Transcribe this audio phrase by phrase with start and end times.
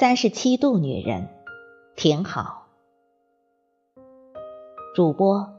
[0.00, 1.28] 三十七度女人
[1.94, 2.68] 挺好。
[4.96, 5.52] 主播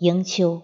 [0.00, 0.62] 迎秋。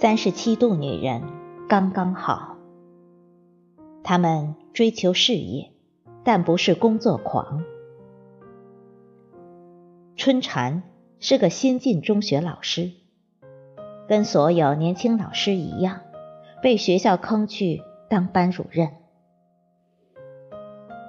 [0.00, 1.20] 三十七度女人
[1.68, 2.56] 刚刚好。
[4.02, 5.72] 她们追求事业，
[6.24, 7.62] 但不是工作狂。
[10.16, 10.84] 春蝉
[11.18, 12.92] 是个新晋中学老师，
[14.08, 16.00] 跟所有年轻老师一样，
[16.62, 18.88] 被学校坑去当班主任。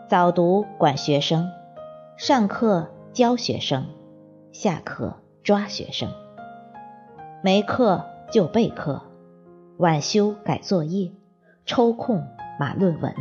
[0.10, 1.50] 早读管学生，
[2.18, 3.86] 上课教学生，
[4.52, 6.12] 下课抓学生，
[7.42, 8.04] 没课。
[8.32, 9.02] 就备课，
[9.76, 11.12] 晚修改作业，
[11.66, 12.26] 抽空
[12.58, 13.14] 码论文，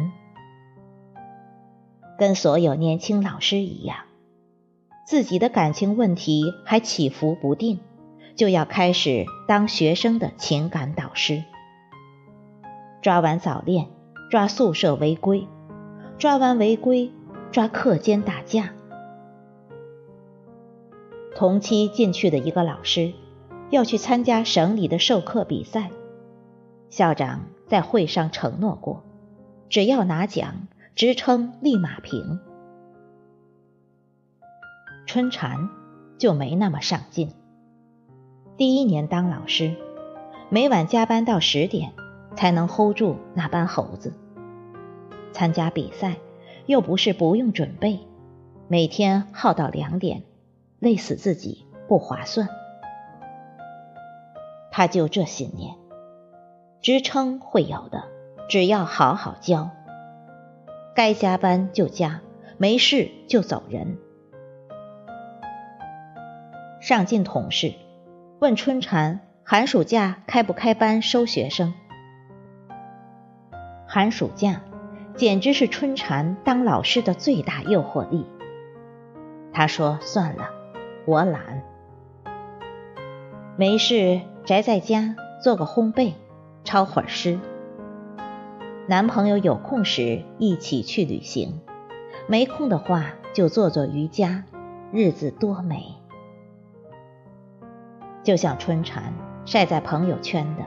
[2.17, 4.05] 跟所有年轻老师一样，
[5.05, 7.81] 自己的感情问题还起伏不定，
[8.37, 11.43] 就要开始当学生的情感导师。
[13.03, 13.89] 抓完早恋，
[14.31, 15.49] 抓宿舍违规，
[16.19, 17.11] 抓完违规，
[17.51, 18.71] 抓课间打架。
[21.35, 23.13] 同期进去的一个老师。
[23.71, 25.91] 要去参加省里的授课比赛，
[26.89, 29.05] 校长在会上承诺过，
[29.69, 32.41] 只要拿奖，职称立马评。
[35.07, 35.69] 春蝉
[36.19, 37.33] 就没那么上进。
[38.57, 39.75] 第一年当老师，
[40.51, 41.93] 每晚加班到十点
[42.37, 44.13] 才能 hold 住那班猴子。
[45.33, 46.17] 参加比赛
[46.67, 48.01] 又不是不用准备，
[48.67, 50.25] 每天耗到两点，
[50.81, 52.49] 累死自己不划算。
[54.71, 55.75] 他就这信念，
[56.81, 58.05] 职称会有的，
[58.49, 59.71] 只要好好教。
[60.95, 62.21] 该加班就加，
[62.59, 63.99] 没事就走人。
[66.81, 67.75] 上进同事
[68.39, 71.75] 问春蝉寒暑假开不开班收学生？
[73.87, 74.63] 寒暑假
[75.17, 78.25] 简直是春蝉当老师的最大诱惑力。
[79.53, 80.49] 他说算了，
[81.07, 81.63] 我懒，
[83.57, 84.21] 没事。
[84.51, 86.15] 宅在家做个烘焙，
[86.65, 87.39] 抄会儿诗。
[88.89, 91.61] 男朋友有空时一起去旅行，
[92.27, 94.43] 没空的话就做做瑜伽，
[94.91, 95.95] 日子多美。
[98.25, 99.13] 就像春蝉
[99.45, 100.65] 晒在朋友圈的，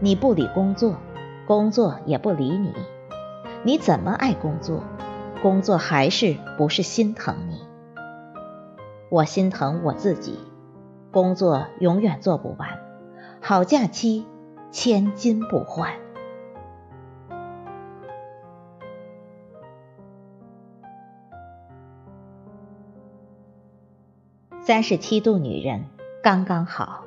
[0.00, 0.96] 你不理工作，
[1.46, 2.72] 工作也不理你。
[3.62, 4.82] 你怎么爱工作，
[5.42, 7.58] 工作还是不是心疼你？
[9.10, 10.38] 我心疼我自己。
[11.10, 12.78] 工作永远做不完，
[13.40, 14.26] 好假期
[14.70, 15.94] 千金不换。
[24.60, 25.86] 三十七度女人
[26.22, 27.04] 刚刚好，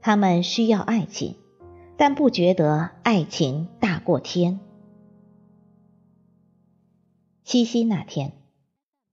[0.00, 1.36] 她们需要爱情，
[1.98, 4.60] 但不觉得爱情大过天。
[7.44, 8.32] 七夕那天，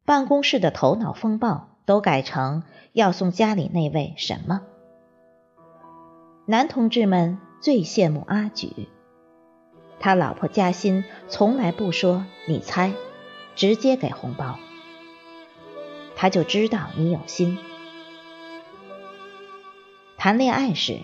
[0.06, 1.77] 办公室的头脑风暴。
[1.88, 4.62] 都改成要送家里那位什么？
[6.46, 8.90] 男同志们最羡慕阿举，
[9.98, 12.92] 他老婆加薪从来不说你猜，
[13.56, 14.60] 直接给红包，
[16.18, 17.58] 他就知道你有心。
[20.18, 21.00] 谈恋爱时，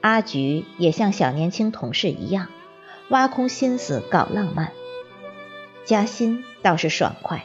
[0.00, 2.48] 阿菊也像小年轻同事一样，
[3.08, 4.72] 挖空心思搞浪漫，
[5.84, 7.44] 加薪倒是爽快。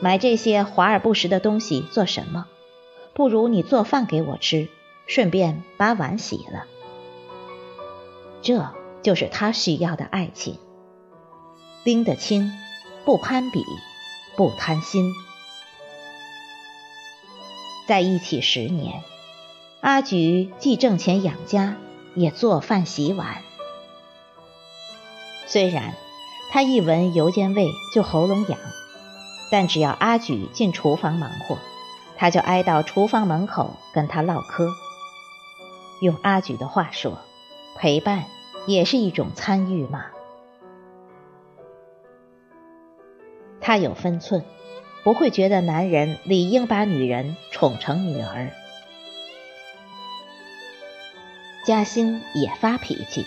[0.00, 2.46] 买这些华而不实的东西做什么？
[3.12, 4.68] 不如你做饭给我吃，
[5.06, 6.64] 顺便把碗洗了。
[8.40, 8.70] 这
[9.02, 10.58] 就是他需要的爱情，
[11.84, 12.50] 拎得清，
[13.04, 13.62] 不攀比，
[14.36, 15.12] 不贪心。
[17.86, 19.02] 在一起十年，
[19.80, 21.76] 阿菊既挣钱养家，
[22.14, 23.42] 也做饭洗碗。
[25.46, 25.94] 虽然
[26.52, 28.58] 他一闻油煎味就喉咙痒。
[29.50, 31.58] 但只要阿举进厨房忙活，
[32.16, 34.68] 他就挨到厨房门口跟他唠嗑。
[36.00, 37.18] 用阿举的话说，
[37.76, 38.24] 陪伴
[38.66, 40.06] 也是一种参与嘛。
[43.60, 44.44] 他有分寸，
[45.04, 48.50] 不会觉得男人理应把女人宠成女儿。
[51.66, 53.26] 嘉欣也发脾气，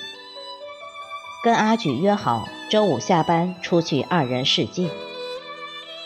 [1.44, 4.90] 跟阿举约好周五下班出去二人世界。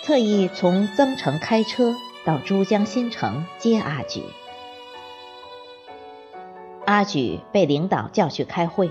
[0.07, 1.93] 特意从增城开车
[2.23, 4.23] 到珠江新城接阿举。
[6.85, 8.89] 阿举被领导叫去开会。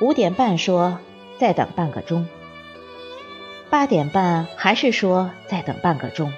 [0.00, 0.98] 五点半说
[1.38, 2.26] 再等半个钟，
[3.68, 6.32] 八点半还是说再等半个钟，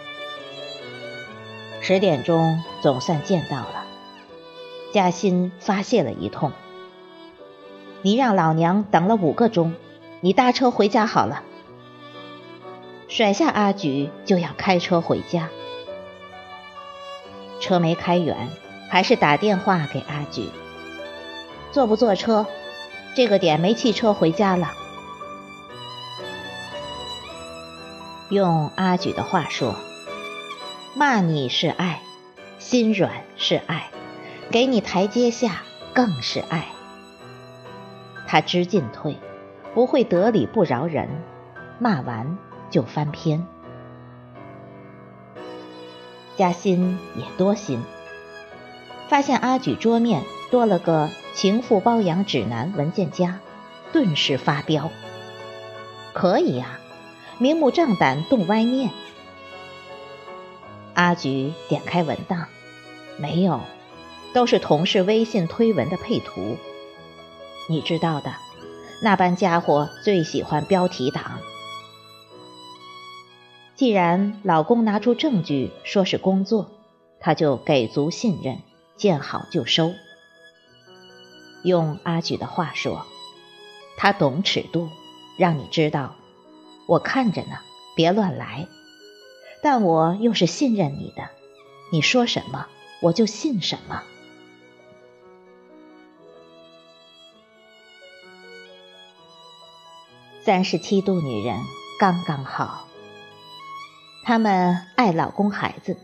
[1.81, 3.87] 十点钟总算见到了。
[4.93, 6.51] 嘉欣发泄了一通
[8.03, 9.73] ：“你让老娘等了五个钟，
[10.21, 11.45] 你搭车回家好了。”
[13.17, 15.49] 甩下阿举就要开车回家，
[17.61, 18.51] 车没开远，
[18.91, 20.51] 还是打电话给阿举
[21.73, 22.45] ：“坐不坐车？
[23.15, 24.71] 这个点没汽车回家了。”
[28.29, 29.77] 用阿举的话说
[30.95, 32.03] ：“骂你是爱，
[32.59, 33.89] 心软是爱。”
[34.53, 35.63] 给你台阶下
[35.95, 36.67] 更是爱，
[38.27, 39.17] 他知进退，
[39.73, 41.09] 不会得理不饶人，
[41.79, 42.37] 骂完
[42.77, 43.47] 就翻篇。
[46.37, 47.83] 嘉欣也多心，
[49.09, 53.41] 发现阿举桌面多了个情妇包养指南文件夹，
[53.95, 54.91] 顿时发飙。
[56.13, 56.79] 可以呀，
[57.39, 58.91] 明目张胆动歪念。
[60.93, 62.49] 阿举点开文档，
[63.17, 63.63] 没有。
[64.35, 66.59] 都是同事微信推文的配图，
[67.71, 68.35] 你知道的，
[69.01, 71.41] 那班家伙最喜欢标题党。
[73.77, 76.71] 既然老公拿出证据说是工作，
[77.21, 78.63] 他就给足信任，
[78.97, 79.93] 见好就收。
[81.63, 83.05] 用阿举的话说，
[83.99, 84.89] 他懂尺度，
[85.37, 86.17] 让你知道，
[86.87, 87.59] 我看着呢，
[87.95, 88.67] 别乱来。
[89.63, 91.29] 但我又是信任你的，
[91.93, 92.69] 你说什么
[93.03, 94.03] 我就信什么。
[100.45, 101.59] 三十七度女人
[101.99, 102.86] 刚刚好，
[104.27, 105.97] 她们爱老公孩子，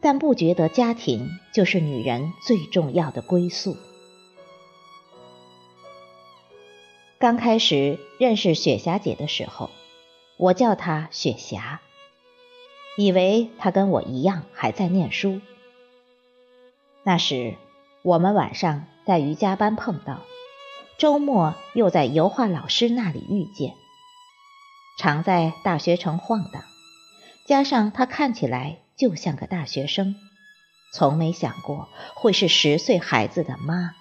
[0.00, 3.76] 但不觉得家庭就是女人最重要的归宿。
[7.18, 9.70] 刚开始认识雪霞姐的时候，
[10.36, 11.80] 我叫她雪霞，
[12.96, 15.40] 以为她跟我一样还在念书。
[17.02, 17.56] 那时
[18.02, 20.20] 我们晚上在瑜伽班碰到。
[20.96, 23.74] 周末又在油画老师那里遇见，
[24.96, 26.62] 常在大学城晃荡，
[27.48, 30.16] 加上他看起来就像个大学生，
[30.92, 33.94] 从没想过会是十岁孩子的妈。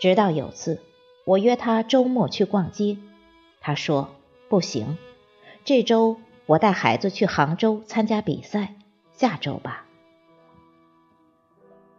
[0.00, 0.82] 直到有次
[1.24, 2.98] 我约他周末去逛街，
[3.60, 4.16] 他说
[4.48, 4.98] 不行，
[5.64, 8.74] 这周我带孩子去杭州参加比赛，
[9.12, 9.84] 下周吧。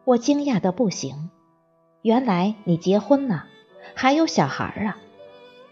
[0.04, 1.30] 我惊讶的不行。
[2.02, 3.48] 原来你结婚了，
[3.96, 4.98] 还有小孩啊！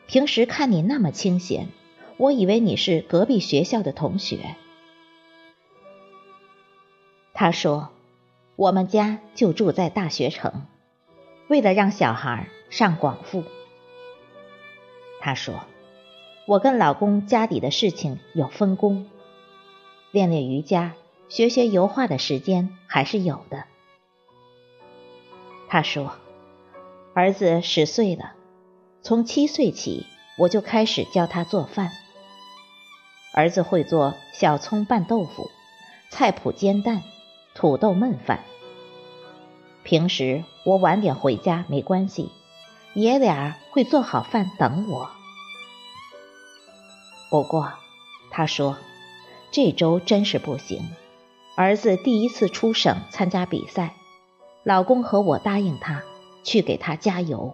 [0.08, 1.68] 平时看你那么清闲，
[2.18, 4.56] 我以为你是隔壁学校的同学。
[7.34, 7.90] 他说
[8.56, 10.66] ：“我们家就住在大学城，
[11.50, 13.44] 为了让小孩上广附。”
[15.20, 15.66] 他说
[16.48, 19.10] ：“我跟老公家里的事情有分工，
[20.12, 20.94] 练练瑜伽、
[21.28, 23.66] 学学油画的时间还是有的。”
[25.68, 26.14] 他说
[27.14, 28.34] ：“儿子十岁了，
[29.02, 30.06] 从七岁起
[30.38, 31.92] 我就开始教他做饭。
[33.36, 35.52] 儿子会做小葱拌豆腐、
[36.10, 37.04] 菜脯煎蛋、
[37.54, 38.46] 土豆焖饭。
[39.84, 42.32] 平时我晚点回家没关系，
[42.94, 45.10] 爷俩会做好饭等我。
[47.30, 47.74] 不过，
[48.32, 48.78] 他说
[49.52, 50.90] 这周真是不行，
[51.58, 53.96] 儿子第一次出省参加比赛。”
[54.64, 56.04] 老公和我答应他
[56.44, 57.54] 去给他加油。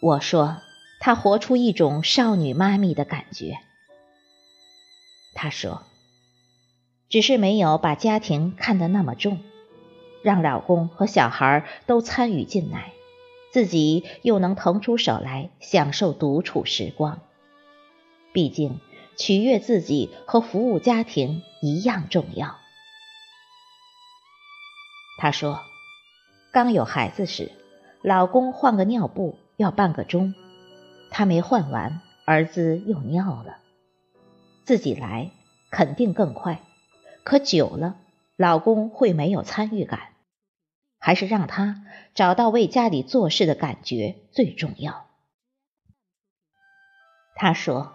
[0.00, 0.56] 我说
[1.04, 3.58] 她活出一种少女妈咪的感觉。
[5.34, 5.82] 她说，
[7.08, 9.40] 只是没有把家庭看得那么重，
[10.22, 12.92] 让老公和小孩都参与进来，
[13.52, 17.18] 自己又能腾出手来享受独处时光。
[18.32, 18.78] 毕竟
[19.18, 22.58] 取悦自己和服务家庭一样重要。
[25.18, 25.62] 她说
[26.54, 27.50] ：“刚有孩子时，
[28.02, 30.32] 老公换个尿布要半个钟，
[31.12, 33.58] 他没换完，儿子又尿了。
[34.64, 35.30] 自己来
[35.70, 36.60] 肯定更快，
[37.22, 37.96] 可久了，
[38.36, 40.00] 老公会没有参与感，
[40.98, 45.06] 还是让他找到为家里做事的感觉最重要。”
[47.36, 47.92] 他说：“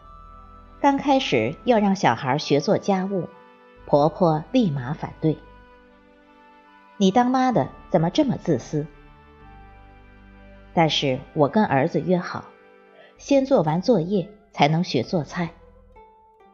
[0.81, 3.29] 刚开始要让小孩学做家务，
[3.85, 5.37] 婆婆立马反对。”
[6.97, 8.85] 你当妈的怎么这么自私？
[10.73, 12.45] 但是我跟儿子约好，
[13.17, 15.51] 先做完作业才能学做菜。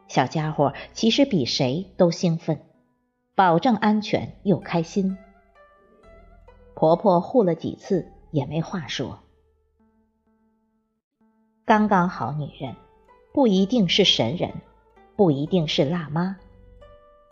[0.08, 2.60] 小家伙其实比谁都兴奋，
[3.34, 5.16] 保证安全又开心。
[6.74, 9.20] 婆婆护了几次也没话说。
[11.64, 12.76] 刚刚好女人，
[13.32, 14.52] 不一定是神人，
[15.16, 16.36] 不一定是辣妈，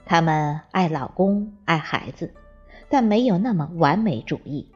[0.07, 2.33] 她们爱老公爱孩子，
[2.89, 4.69] 但没有那么完美主义，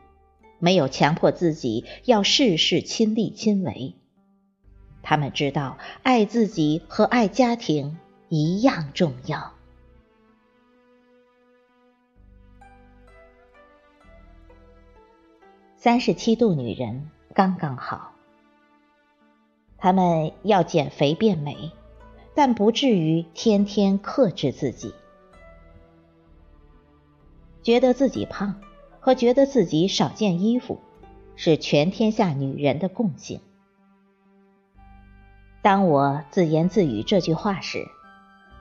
[0.58, 3.94] 没有强迫自己要事事亲力亲为。
[5.08, 7.96] 他们知道爱自己和爱家庭
[8.28, 9.52] 一样重要。
[15.76, 18.14] 三十七度女人刚刚好。
[19.78, 21.70] 他们要减肥变美，
[22.34, 24.92] 但不至于天天克制自己。
[27.62, 28.60] 觉得自己胖
[28.98, 30.80] 和觉得自己少件衣服，
[31.36, 33.40] 是全天下女人的共性。
[35.66, 37.88] 当我自言自语这句话时，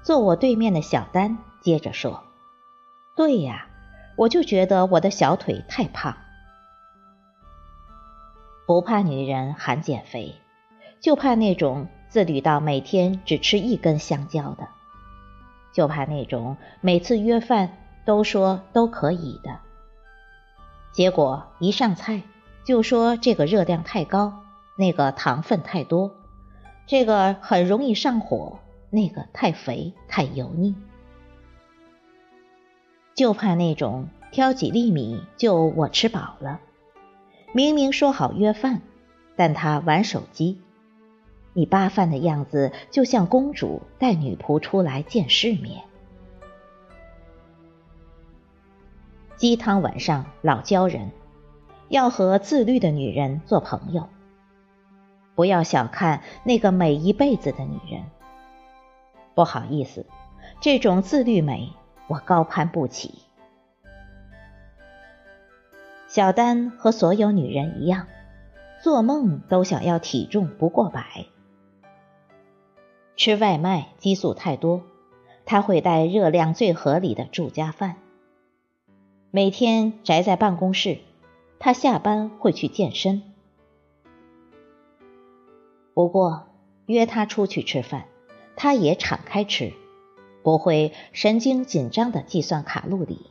[0.01, 2.23] 坐我对面的小丹接着说
[3.15, 3.67] ：“对呀，
[4.15, 6.17] 我就觉得我的小腿太胖，
[8.65, 10.33] 不怕女人喊减肥。”
[10.99, 14.67] 就怕那种自律到每天只吃一根香蕉的，
[15.73, 19.59] 就怕那种每次约饭都说都可以的，
[20.91, 22.23] 结果一上菜
[22.63, 24.41] 就说这个热量太高，
[24.75, 26.15] 那个糖分太多，
[26.87, 30.75] 这个很容易上火，那个太肥太油腻。
[33.15, 36.59] 就怕那种挑几粒米就我吃饱了，
[37.53, 38.81] 明明说好约饭，
[39.35, 40.61] 但他玩手机。
[41.53, 45.83] 你扒饭的样子，就像公主带女仆出来见世面。
[49.37, 51.11] 鸡汤晚上老教人，
[51.87, 54.09] 要和自律的女人做朋友。
[55.35, 58.05] 不要小看那个美一辈子的女人。
[59.33, 60.05] 不好意思，
[60.61, 61.73] 这种自律美
[62.07, 63.19] 我高攀不起。
[66.07, 68.07] 小丹和所有女人一样，
[68.81, 71.25] 做梦都想要体重不过百。
[73.17, 74.83] 吃外卖激素太多，
[75.45, 77.97] 她会带热量最合理的住家饭。
[79.31, 80.99] 每天宅在办公室，
[81.59, 83.34] 她下班会去健身。
[85.95, 86.49] 不过
[86.87, 88.05] 约他出去吃饭，
[88.57, 89.71] 他也敞开吃，
[90.43, 93.27] 不会神经紧张的计算卡路里。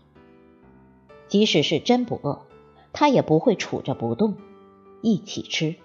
[1.28, 2.46] 即使是真不饿，
[2.94, 4.38] 他也不会杵着不动，
[5.02, 5.76] 一起吃，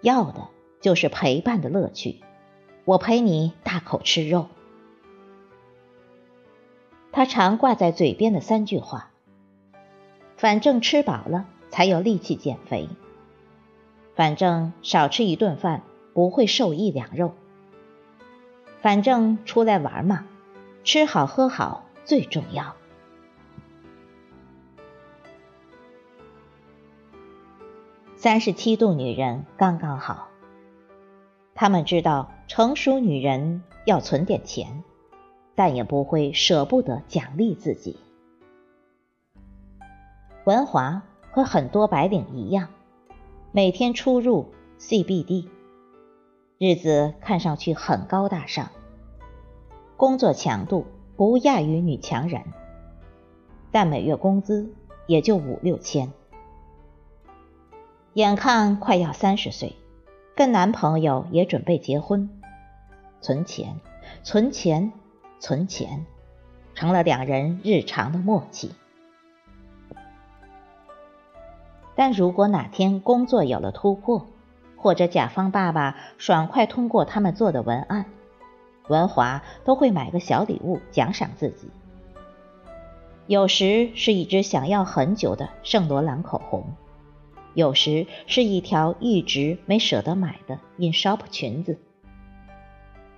[0.00, 0.48] 要的
[0.80, 2.22] 就是陪伴的乐趣。
[2.86, 4.46] 我陪你大口吃肉。
[7.12, 9.10] 他常挂在嘴边的三句话：
[10.38, 12.88] 反正吃饱了才有力气减肥；
[14.14, 15.82] 反正少吃一顿饭
[16.14, 17.32] 不会瘦一两肉；
[18.80, 20.24] 反正出来玩嘛，
[20.84, 22.76] 吃好喝好最重要。
[28.16, 30.28] 三十七度女人刚刚好。
[31.54, 34.82] 他们知道成熟女人要存点钱，
[35.54, 37.98] 但也不会舍不得奖励自己。
[40.44, 42.68] 文华和很多白领一样，
[43.52, 45.48] 每天出入 CBD，
[46.58, 48.70] 日子看上去很高大上，
[49.96, 52.42] 工作强度不亚于女强人，
[53.72, 54.72] 但每月工资
[55.06, 56.12] 也就五六千，
[58.12, 59.76] 眼看快要三十岁。
[60.36, 62.28] 跟男朋友也准备结婚，
[63.20, 63.78] 存钱，
[64.24, 64.92] 存钱，
[65.38, 66.06] 存钱，
[66.74, 68.72] 成了两人日常的默契。
[71.94, 74.26] 但如果哪天工作有了突破，
[74.84, 78.04] 或者甲方爸爸爽快通过他们做的文案，
[78.88, 81.70] 文华都会买个小礼物奖赏自己。
[83.26, 86.66] 有时是一支想要很久的圣罗兰口红。
[87.54, 91.78] 有时是一条一直没舍得买的 in shop 裙子，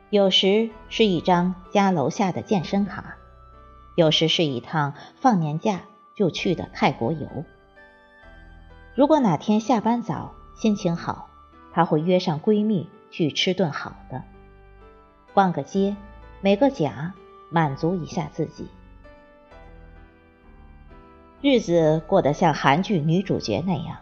[0.08, 3.16] 有时是一张家楼下的健身卡，
[3.96, 5.80] 有时是一趟放年假
[6.14, 7.26] 就去的泰国游。
[8.94, 11.28] 如果哪天下班早，心情好，
[11.76, 14.22] 她会约上闺蜜去吃顿好的，
[15.34, 15.94] 逛个街，
[16.40, 17.12] 美个甲，
[17.50, 18.68] 满足一下自己。
[21.42, 23.98] 日子过得像韩剧女主角那样。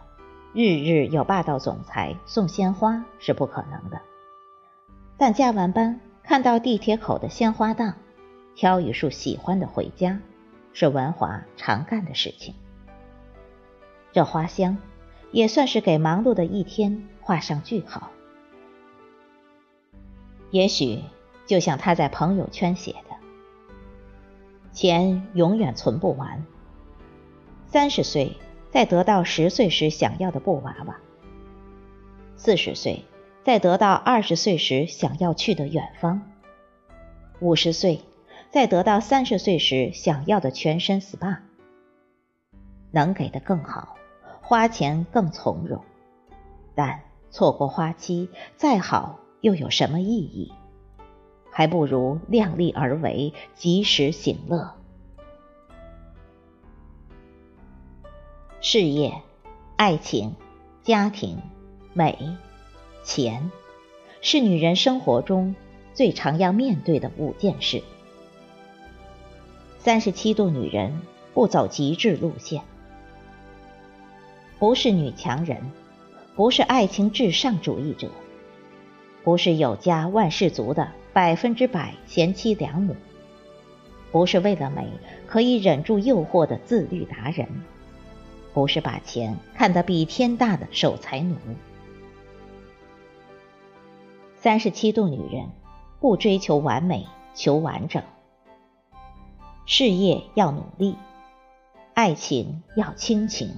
[0.53, 3.99] 日日有霸道总裁送鲜花是不可能的，
[5.17, 7.95] 但加完班看到地铁口的鲜花档，
[8.55, 10.17] 挑一束喜欢的回家，
[10.71, 12.55] 是文华常干的事情。
[14.13, 14.77] 这花香
[15.31, 18.11] 也算是给忙碌的一天画上句号。
[20.51, 21.01] 也许
[21.47, 23.15] 就像他在朋友圈写的
[24.71, 26.45] ：“钱永远存不完。
[27.65, 28.37] 三十岁
[28.69, 30.97] 再得到十岁时想要的布娃娃，
[32.37, 33.03] 四十岁
[33.43, 36.21] 再得到二十岁时想要去的远方，
[37.39, 38.01] 五十岁
[38.51, 41.39] 再得到三十岁时想要的全身 SPA。
[42.91, 43.97] 能给的更好，
[44.41, 45.83] 花钱更从容，
[46.75, 47.01] 但
[47.35, 50.53] 错过花期，再好又有什么意义？
[51.51, 54.73] 还不如量力而为，及时行乐。
[58.61, 59.21] 事业、
[59.75, 60.37] 爱情、
[60.81, 61.39] 家庭、
[61.91, 62.37] 美、
[63.03, 63.51] 钱，
[64.21, 65.57] 是女人生活中
[65.93, 67.83] 最常要面对的五件事。
[69.79, 71.01] 三十七度女人
[71.33, 72.63] 不走极致路线。
[74.57, 75.69] 不是女强人，
[76.35, 78.09] 不是爱情至上主义者，
[79.23, 82.93] 不是有家万事足的百分之百贤妻良母，
[84.11, 84.85] 不是为了美
[85.27, 87.47] 可以忍住诱惑的自律达人，
[88.53, 91.37] 不是把钱看得比天大的守财奴。
[94.35, 95.49] 三十七度女人
[96.01, 98.03] 不追求完美，求完整。
[99.65, 100.97] 事业要努力，
[101.93, 103.49] 爱情要亲情。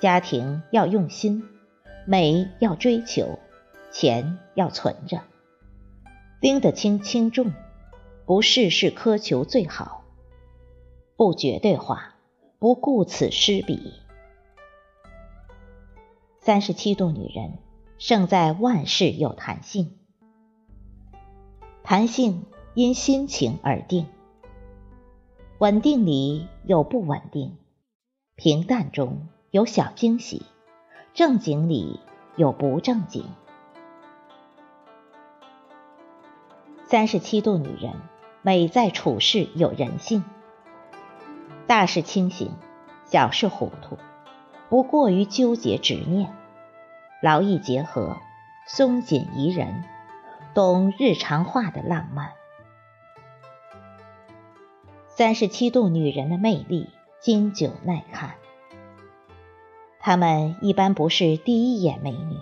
[0.00, 1.44] 家庭要用心，
[2.06, 3.38] 美要追求，
[3.90, 5.22] 钱要存着，
[6.40, 7.52] 拎得清轻重，
[8.24, 10.04] 不事事苛求最好，
[11.16, 12.14] 不绝对化，
[12.60, 13.92] 不顾此失彼。
[16.38, 17.58] 三十七度女人
[17.98, 19.98] 胜在万事有弹性，
[21.82, 22.44] 弹性
[22.74, 24.06] 因心情而定，
[25.58, 27.58] 稳定里有不稳定，
[28.36, 29.26] 平淡中。
[29.52, 30.42] 有小惊喜，
[31.16, 31.98] 正经里
[32.36, 33.24] 有不正经。
[36.84, 37.94] 三十七度女人
[38.42, 40.24] 美在处事有人性，
[41.66, 42.52] 大事清醒，
[43.06, 43.96] 小事糊涂，
[44.68, 46.34] 不过于纠结执念，
[47.22, 48.18] 劳逸结合，
[48.66, 49.84] 松紧宜人，
[50.52, 52.32] 懂日常化的浪漫。
[55.08, 56.90] 三十七度女人的魅力
[57.22, 58.34] 经久耐看。
[60.06, 62.36] 他们一般不是第一眼美女，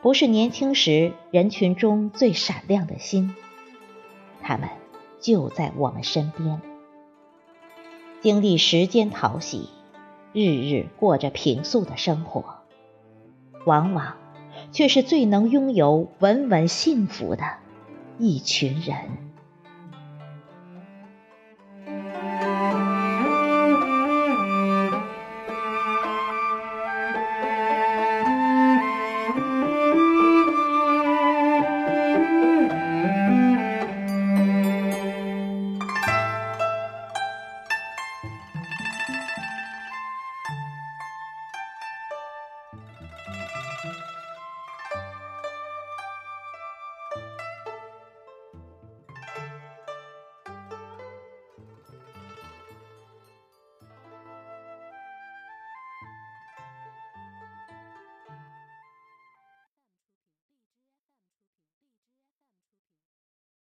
[0.00, 3.34] 不是年轻时人群中最闪亮的星，
[4.40, 4.70] 他们
[5.20, 6.62] 就在我们身边，
[8.22, 9.68] 经历时间淘洗，
[10.32, 12.60] 日日过着平素的生活，
[13.66, 14.16] 往往
[14.72, 17.44] 却是最能拥有稳稳幸福的
[18.18, 19.29] 一群人。